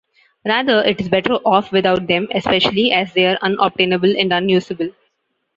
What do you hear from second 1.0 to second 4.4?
better off without them, especially as they are unobtainable and